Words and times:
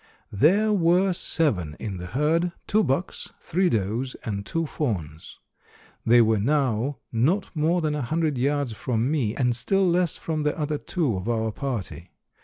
There 0.33 0.73
were 0.73 1.13
seven 1.13 1.75
in 1.79 1.97
the 1.97 2.07
herd, 2.07 2.53
two 2.65 2.83
bucks, 2.83 3.29
three 3.39 3.69
does 3.69 4.15
and 4.25 4.43
two 4.47 4.65
fawns. 4.65 5.37
They 6.07 6.23
were 6.23 6.39
now 6.39 6.97
not 7.11 7.55
more 7.55 7.81
than 7.81 7.93
a 7.93 8.01
hundred 8.01 8.35
yards 8.35 8.71
from 8.73 9.11
me, 9.11 9.35
and 9.35 9.55
still 9.55 9.87
less 9.87 10.17
from 10.17 10.41
the 10.41 10.57
other 10.57 10.79
two 10.79 11.15
of 11.15 11.29
our 11.29 11.51
party. 11.51 12.09